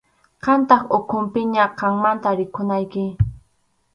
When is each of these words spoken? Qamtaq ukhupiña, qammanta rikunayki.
Qamtaq 0.45 0.85
ukhupiña, 0.97 1.65
qammanta 1.83 2.29
rikunayki. 2.39 3.03